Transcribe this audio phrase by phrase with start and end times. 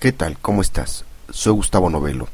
[0.00, 0.38] ¿Qué tal?
[0.38, 1.04] ¿Cómo estás?
[1.28, 2.28] Soy Gustavo Novelo.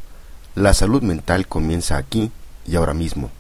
[0.55, 2.31] La salud mental comienza aquí
[2.67, 3.31] y ahora mismo.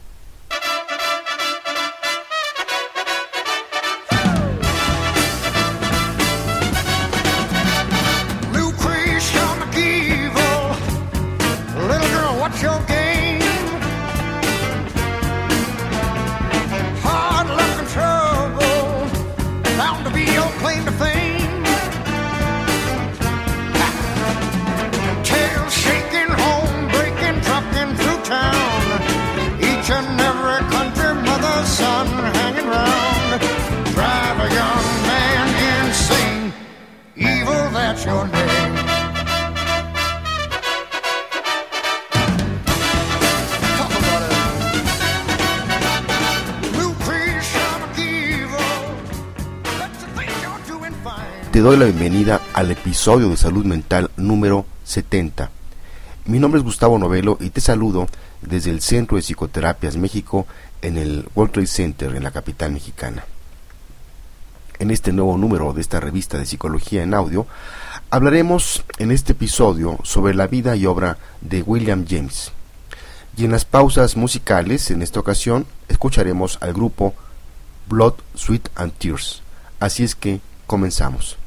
[51.64, 55.50] Doy la bienvenida al episodio de Salud Mental número 70.
[56.26, 58.06] Mi nombre es Gustavo Novelo y te saludo
[58.42, 60.46] desde el Centro de Psicoterapias México
[60.82, 63.24] en el World Trade Center en la capital mexicana.
[64.78, 67.46] En este nuevo número de esta revista de psicología en audio,
[68.10, 72.52] hablaremos en este episodio sobre la vida y obra de William James.
[73.38, 77.14] Y en las pausas musicales, en esta ocasión, escucharemos al grupo
[77.88, 79.42] Blood, Sweat and Tears.
[79.80, 81.38] Así es que comenzamos.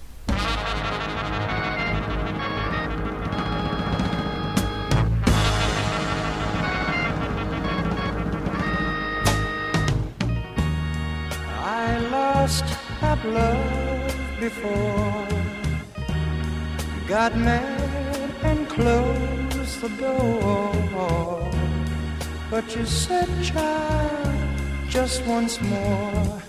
[11.59, 12.65] I lost
[13.01, 15.27] that love before.
[17.07, 21.51] Got mad and closed the door.
[22.49, 26.41] But you said, child, just once more.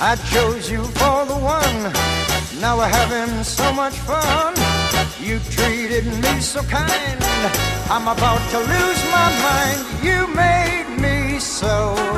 [0.00, 2.31] I chose you for the one.
[2.62, 4.54] Now we're having so much fun.
[5.20, 7.18] You treated me so kind.
[7.90, 9.80] I'm about to lose my mind.
[10.00, 12.11] You made me so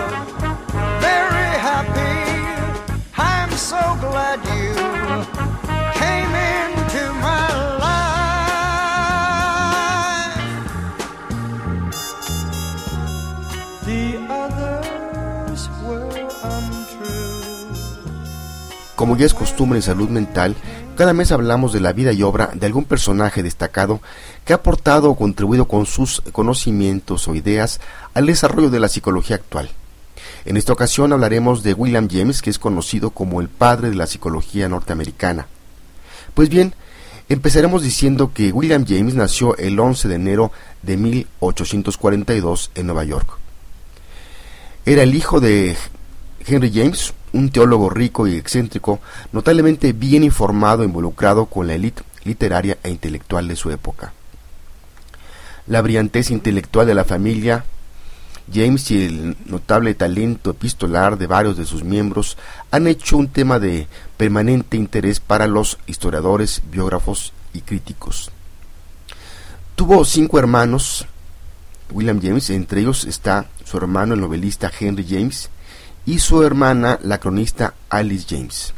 [19.05, 20.57] Como ya es costumbre en salud mental,
[20.97, 24.01] cada mes hablamos de la vida y obra de algún personaje destacado
[24.47, 27.83] que ha aportado o contribuido con sus conocimientos o ideas
[28.15, 29.69] al desarrollo de la psicología actual.
[30.47, 34.07] En esta ocasión hablaremos de William James, que es conocido como el padre de la
[34.07, 35.49] psicología norteamericana.
[36.33, 36.75] Pues bien,
[37.29, 40.51] empezaremos diciendo que William James nació el 11 de enero
[40.81, 43.29] de 1842 en Nueva York.
[44.87, 45.77] Era el hijo de
[46.47, 49.01] Henry James, un teólogo rico y excéntrico,
[49.33, 54.13] notablemente bien informado e involucrado con la élite literaria e intelectual de su época.
[55.67, 57.65] La brillantez intelectual de la familia
[58.53, 62.37] James y el notable talento epistolar de varios de sus miembros
[62.71, 68.31] han hecho un tema de permanente interés para los historiadores, biógrafos y críticos.
[69.75, 71.07] Tuvo cinco hermanos,
[71.91, 75.51] William James, entre ellos está su hermano el novelista Henry James
[76.07, 78.75] y su hermana la cronista Alice James.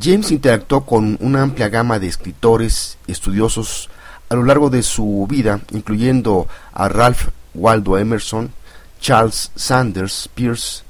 [0.00, 3.88] James interactuó con una amplia gama de escritores estudiosos
[4.28, 8.52] a lo largo de su vida, incluyendo a Ralph Waldo Emerson,
[9.00, 10.82] Charles Sanders Peirce,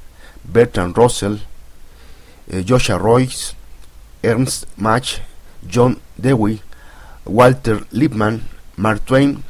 [0.45, 1.37] Bertrand Russell,
[2.49, 3.55] eh, Joshua Royce,
[4.23, 5.21] Ernst Mach,
[5.71, 6.61] John Dewey,
[7.25, 8.43] Walter Lippmann,
[8.77, 9.43] Mark Twain,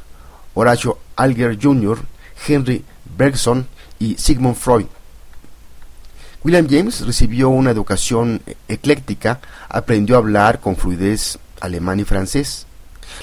[0.53, 1.99] Horacio Alger Jr.,
[2.47, 3.67] Henry Bergson
[3.99, 4.85] y Sigmund Freud.
[6.43, 12.65] William James recibió una educación ecléctica, aprendió a hablar con fluidez alemán y francés.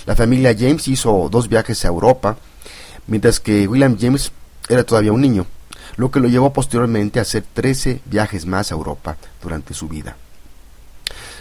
[0.07, 2.37] La familia James hizo dos viajes a Europa,
[3.07, 4.33] mientras que William James
[4.69, 5.47] era todavía un niño,
[5.97, 10.17] lo que lo llevó posteriormente a hacer 13 viajes más a Europa durante su vida.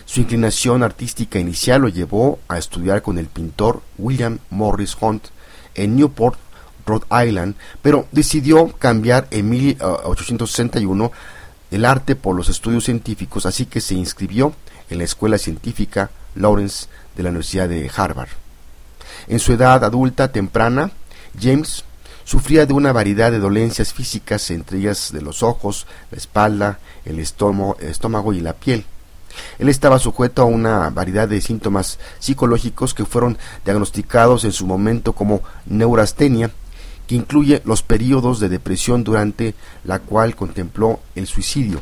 [0.05, 5.27] Su inclinación artística inicial lo llevó a estudiar con el pintor William Morris Hunt
[5.75, 6.37] en Newport,
[6.85, 11.11] Rhode Island, pero decidió cambiar en 1861
[11.71, 14.53] el arte por los estudios científicos, así que se inscribió
[14.89, 18.29] en la Escuela Científica Lawrence de la Universidad de Harvard.
[19.27, 20.91] En su edad adulta temprana,
[21.39, 21.83] James
[22.23, 27.19] sufría de una variedad de dolencias físicas, entre ellas de los ojos, la espalda, el
[27.19, 28.85] estómago, el estómago y la piel.
[29.57, 35.13] Él estaba sujeto a una variedad de síntomas psicológicos que fueron diagnosticados en su momento
[35.13, 36.51] como neurastenia,
[37.07, 41.81] que incluye los periodos de depresión durante la cual contempló el suicidio.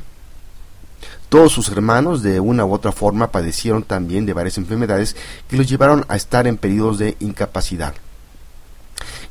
[1.29, 5.15] Todos sus hermanos de una u otra forma padecieron también de varias enfermedades
[5.47, 7.93] que los llevaron a estar en periodos de incapacidad.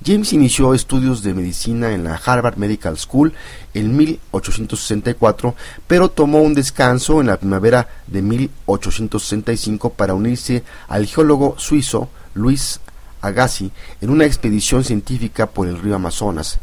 [0.05, 3.35] James inició estudios de medicina en la Harvard Medical School
[3.75, 5.55] en 1864,
[5.87, 12.81] pero tomó un descanso en la primavera de 1865 para unirse al geólogo suizo Luis
[13.21, 13.71] Agassiz
[14.01, 16.59] en una expedición científica por el río Amazonas.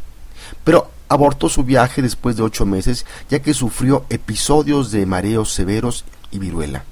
[0.64, 6.04] Pero abortó su viaje después de ocho meses ya que sufrió episodios de mareos severos
[6.30, 6.84] y viruela.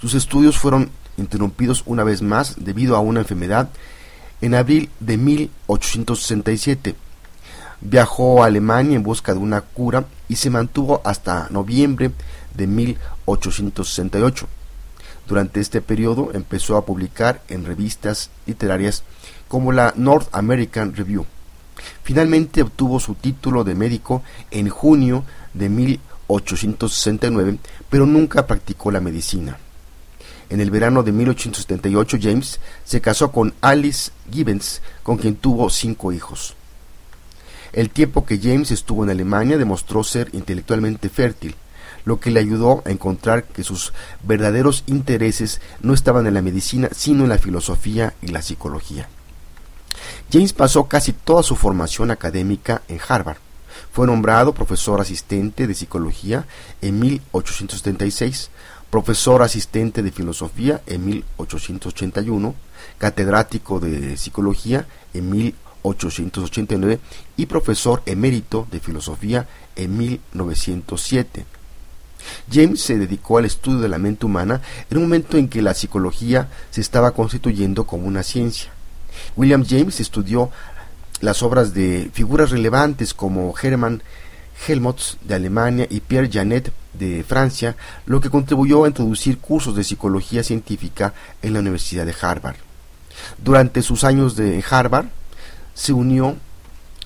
[0.00, 3.70] Sus estudios fueron interrumpidos una vez más debido a una enfermedad
[4.40, 6.94] en abril de 1867.
[7.80, 12.12] Viajó a Alemania en busca de una cura y se mantuvo hasta noviembre
[12.54, 14.48] de 1868.
[15.28, 19.04] Durante este periodo empezó a publicar en revistas literarias
[19.46, 21.26] como la North American Review.
[22.02, 27.58] Finalmente obtuvo su título de médico en junio de 1869,
[27.90, 29.58] pero nunca practicó la medicina.
[30.48, 36.10] En el verano de 1878 James se casó con Alice Gibbons, con quien tuvo cinco
[36.10, 36.54] hijos.
[37.74, 41.54] El tiempo que James estuvo en Alemania demostró ser intelectualmente fértil,
[42.08, 46.88] lo que le ayudó a encontrar que sus verdaderos intereses no estaban en la medicina,
[46.90, 49.10] sino en la filosofía y la psicología.
[50.32, 53.36] James pasó casi toda su formación académica en Harvard.
[53.92, 56.46] Fue nombrado profesor asistente de psicología
[56.80, 58.50] en 1876,
[58.90, 62.54] profesor asistente de filosofía en 1881,
[62.96, 67.00] catedrático de psicología en 1889
[67.36, 69.46] y profesor emérito de filosofía
[69.76, 71.57] en 1907.
[72.50, 74.60] James se dedicó al estudio de la mente humana
[74.90, 78.70] en un momento en que la psicología se estaba constituyendo como una ciencia.
[79.36, 80.50] William James estudió
[81.20, 84.02] las obras de figuras relevantes como Hermann
[84.66, 87.76] Helmholtz de Alemania y Pierre Janet de Francia,
[88.06, 92.56] lo que contribuyó a introducir cursos de psicología científica en la Universidad de Harvard.
[93.42, 95.06] Durante sus años de Harvard,
[95.74, 96.36] se unió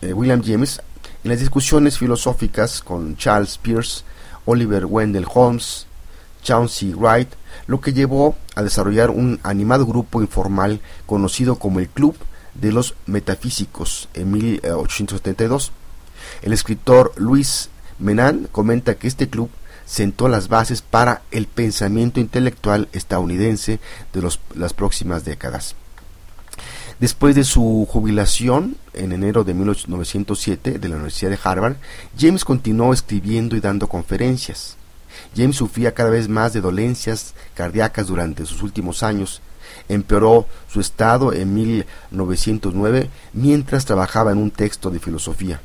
[0.00, 0.80] eh, William James
[1.24, 4.02] en las discusiones filosóficas con Charles Peirce,
[4.44, 5.86] Oliver Wendell Holmes,
[6.42, 7.28] Chauncey Wright,
[7.66, 12.16] lo que llevó a desarrollar un animado grupo informal conocido como el Club
[12.54, 15.72] de los Metafísicos en 1872.
[16.42, 19.50] El escritor Luis Menan comenta que este club
[19.84, 23.78] sentó las bases para el pensamiento intelectual estadounidense
[24.12, 25.76] de las próximas décadas.
[27.02, 31.74] Después de su jubilación en enero de 1907 de la Universidad de Harvard,
[32.16, 34.76] James continuó escribiendo y dando conferencias.
[35.36, 39.42] James sufría cada vez más de dolencias cardíacas durante sus últimos años.
[39.88, 45.60] Empeoró su estado en 1909 mientras trabajaba en un texto de filosofía.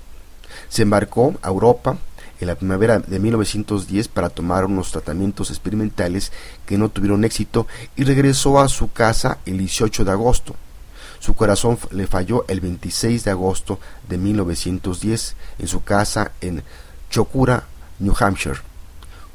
[0.69, 1.99] Se embarcó a Europa
[2.41, 6.31] en la primavera de 1910 para tomar unos tratamientos experimentales
[6.65, 10.55] que no tuvieron éxito y regresó a su casa el 18 de agosto.
[11.19, 16.63] Su corazón le falló el 26 de agosto de 1910 en su casa en
[17.09, 17.65] Chocura,
[17.99, 18.59] New Hampshire.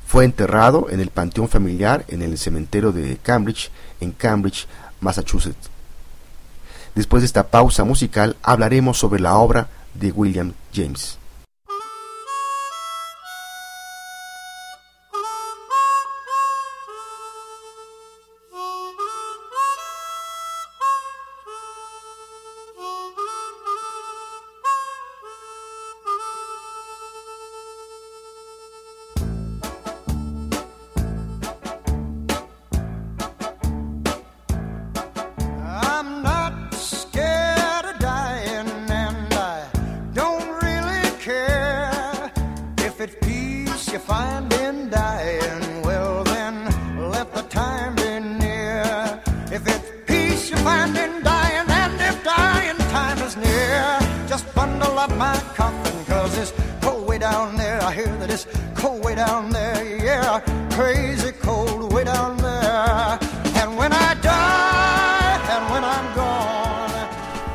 [0.07, 3.71] Fue enterrado en el panteón familiar en el cementerio de Cambridge,
[4.01, 4.67] en Cambridge,
[5.01, 5.71] Massachusetts.
[6.95, 11.19] Después de esta pausa musical hablaremos sobre la obra de William James.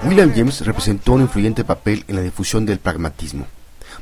[0.04, 3.48] William James representó un influyente papel en la difusión del pragmatismo.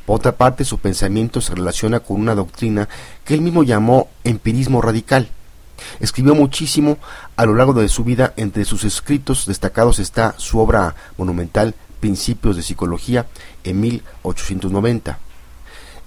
[0.07, 2.89] Por otra parte, su pensamiento se relaciona con una doctrina
[3.23, 5.29] que él mismo llamó empirismo radical.
[5.99, 6.97] Escribió muchísimo
[7.35, 11.75] a lo largo de su vida, entre sus escritos destacados está su obra monumental
[12.05, 13.25] Principios de Psicología
[13.63, 15.17] en 1890.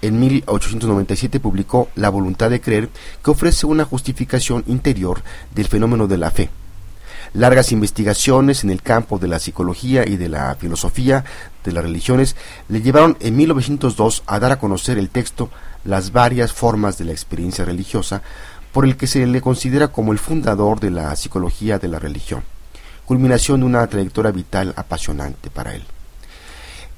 [0.00, 2.88] En 1897 publicó La voluntad de creer,
[3.20, 5.24] que ofrece una justificación interior
[5.56, 6.50] del fenómeno de la fe.
[7.34, 11.24] Largas investigaciones en el campo de la psicología y de la filosofía
[11.64, 12.36] de las religiones
[12.68, 15.50] le llevaron en 1902 a dar a conocer el texto
[15.82, 18.22] las varias formas de la experiencia religiosa,
[18.70, 22.44] por el que se le considera como el fundador de la psicología de la religión,
[23.08, 25.82] culminación de una trayectoria vital apasionante para él.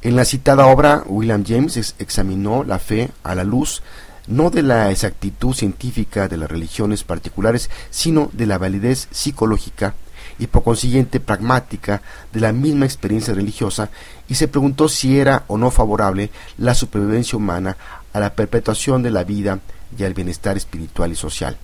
[0.03, 3.81] En la citada obra, William James examinó la fe a la luz
[4.27, 9.95] no de la exactitud científica de las religiones particulares, sino de la validez psicológica
[10.41, 12.03] y por consiguiente pragmática
[12.33, 13.91] de la misma experiencia religiosa
[14.29, 17.77] y se preguntó si era o no favorable la supervivencia humana
[18.13, 19.61] a la perpetuación de la vida
[19.97, 21.57] y al bienestar espiritual y social.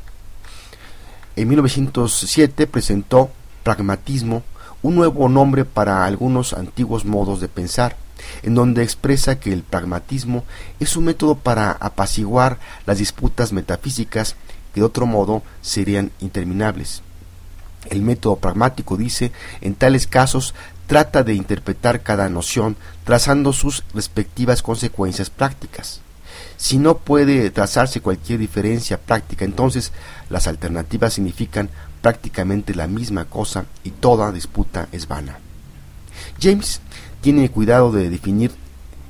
[1.35, 3.31] En 1907 presentó
[3.67, 4.45] Pragmatismo,
[4.81, 7.97] un nuevo nombre para algunos antiguos modos de pensar,
[8.45, 10.45] en donde expresa que el pragmatismo
[10.79, 14.37] es un método para apaciguar las disputas metafísicas
[14.73, 17.03] que de otro modo serían interminables.
[17.91, 20.55] El método pragmático, dice, en tales casos
[20.87, 26.03] trata de interpretar cada noción trazando sus respectivas consecuencias prácticas.
[26.57, 29.91] Si no puede trazarse cualquier diferencia práctica, entonces
[30.31, 31.69] las alternativas significan
[32.07, 35.41] prácticamente la misma cosa y toda disputa es vana.
[36.41, 36.81] James
[37.21, 38.53] tiene cuidado de definir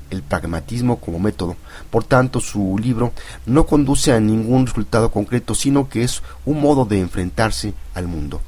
[0.08, 1.56] el pragmatismo como método,
[1.90, 3.12] por tanto su libro
[3.44, 8.40] no conduce a ningún resultado concreto, sino que es un modo de enfrentarse al mundo.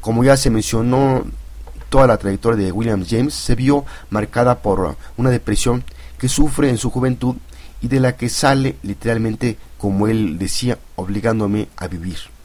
[0.00, 1.24] Como ya se mencionó,
[1.90, 5.84] toda la trayectoria de William James se vio marcada por una depresión
[6.18, 7.36] que sufre en su juventud
[7.82, 12.37] y de la que sale literalmente, como él decía, obligándome a vivir.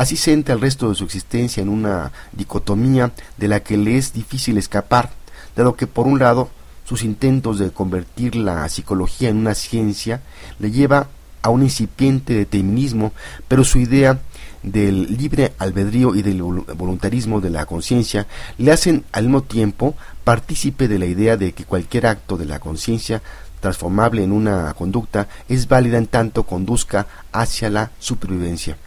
[0.00, 4.14] Así entra el resto de su existencia en una dicotomía de la que le es
[4.14, 5.10] difícil escapar,
[5.54, 6.48] dado que por un lado
[6.86, 10.22] sus intentos de convertir la psicología en una ciencia
[10.58, 11.08] le lleva
[11.42, 13.12] a un incipiente determinismo,
[13.46, 14.20] pero su idea
[14.62, 18.26] del libre albedrío y del voluntarismo de la conciencia
[18.56, 22.58] le hacen al mismo tiempo partícipe de la idea de que cualquier acto de la
[22.58, 23.20] conciencia
[23.60, 28.78] transformable en una conducta es válida en tanto conduzca hacia la supervivencia.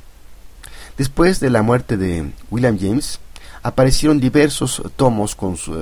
[0.98, 3.20] Después de la muerte de William James,
[3.64, 5.36] aparecieron diversos tomos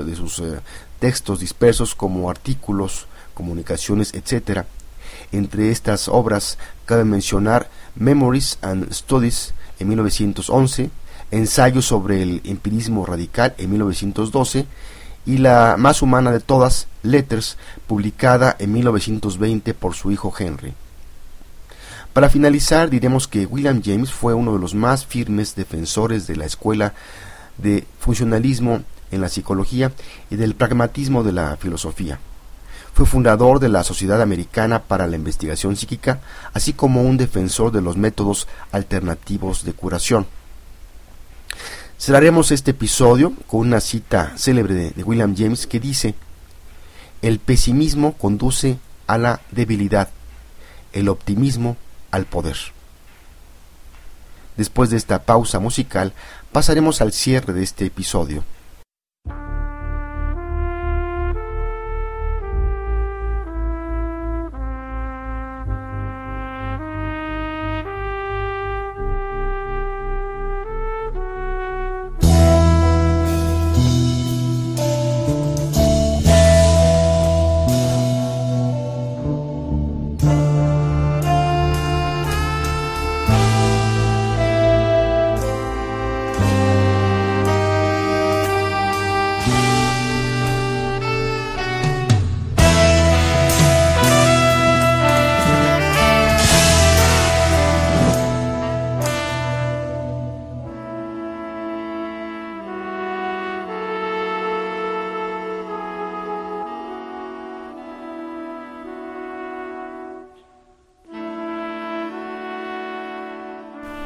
[0.05, 0.59] de sus eh,
[0.99, 4.65] textos dispersos como artículos, comunicaciones, etc.
[5.31, 10.91] Entre estas obras cabe mencionar Memories and Studies en 1911,
[11.31, 14.65] Ensayo sobre el empirismo radical en 1912
[15.25, 20.73] y la más humana de todas, Letters, publicada en 1920 por su hijo Henry.
[22.13, 26.45] Para finalizar, diremos que William James fue uno de los más firmes defensores de la
[26.45, 26.93] escuela
[27.57, 29.93] de funcionalismo en la psicología
[30.29, 32.19] y del pragmatismo de la filosofía.
[32.93, 36.19] Fue fundador de la Sociedad Americana para la Investigación Psíquica,
[36.53, 40.27] así como un defensor de los métodos alternativos de curación.
[41.97, 46.15] Cerraremos este episodio con una cita célebre de, William James que dice,
[47.21, 50.09] el pesimismo conduce a la debilidad,
[50.91, 51.77] el optimismo
[52.11, 52.57] al poder.
[54.57, 56.13] Después de esta pausa musical,
[56.51, 58.43] pasaremos al cierre de este episodio.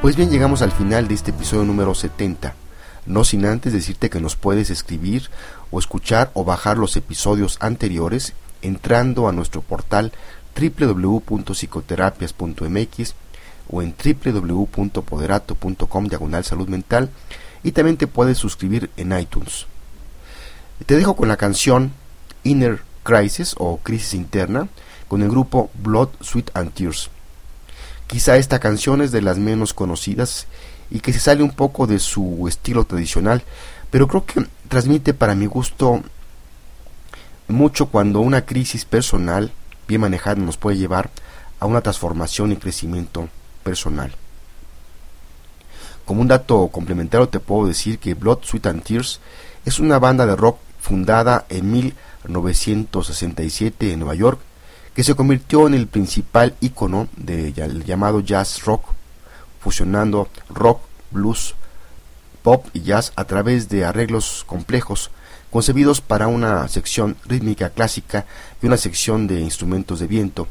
[0.05, 2.53] Pues bien, llegamos al final de este episodio número 70.
[3.07, 5.31] No sin antes decirte que nos puedes escribir
[5.71, 10.11] o escuchar o bajar los episodios anteriores entrando a nuestro portal
[10.55, 13.15] www.psicoterapias.mx
[13.67, 17.09] o en www.poderato.com diagonal salud mental
[17.63, 19.65] y también te puedes suscribir en iTunes.
[20.85, 21.93] Te dejo con la canción
[22.43, 24.67] Inner Crisis o Crisis Interna
[25.07, 27.09] con el grupo Blood, Sweat and Tears.
[28.07, 30.47] Quizá esta canción es de las menos conocidas
[30.91, 33.43] y que se sale un poco de su estilo tradicional,
[33.89, 36.03] pero creo que transmite para mi gusto
[37.47, 39.51] mucho cuando una crisis personal
[39.87, 41.09] bien manejada nos puede llevar
[41.59, 43.27] a una transformación y crecimiento
[43.63, 44.13] personal.
[46.05, 49.19] Como un dato complementario te puedo decir que Blood, Sweat and Tears
[49.65, 54.39] es una banda de rock fundada en 1967 en Nueva York
[54.95, 58.85] que se convirtió en el principal ícono del llamado jazz rock,
[59.59, 60.79] fusionando rock,
[61.11, 61.53] blues,
[62.41, 65.11] pop y jazz a través de arreglos complejos
[65.51, 68.25] concebidos para una sección rítmica clásica
[68.61, 70.47] y una sección de instrumentos de viento,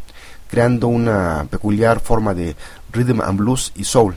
[0.51, 2.55] creando una peculiar forma de
[2.93, 4.15] rhythm and blues y soul.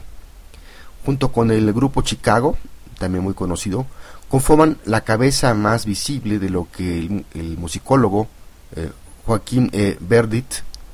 [1.06, 2.58] Junto con el grupo Chicago,
[3.00, 3.86] también muy conocido,
[4.30, 8.28] conforman la cabeza más visible de lo que el, musicólogo
[8.76, 8.92] eh,
[9.28, 9.98] Joaquín E.
[10.00, 10.46] Verdit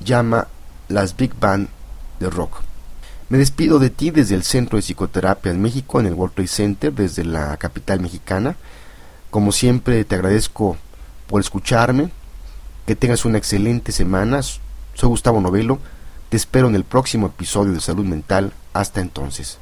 [0.04, 0.48] llama
[0.88, 1.70] las Big Band
[2.20, 2.62] de rock.
[3.30, 6.48] Me despido de ti desde el Centro de Psicoterapia en México, en el World Trade
[6.48, 8.56] Center, desde la capital mexicana.
[9.30, 10.78] Como siempre, te agradezco
[11.28, 12.10] por escucharme.
[12.88, 14.42] Que tengas una excelente semana.
[14.42, 15.78] Soy Gustavo Novelo.
[16.30, 18.52] Te espero en el próximo episodio de Salud Mental.
[18.74, 19.60] Hasta entonces.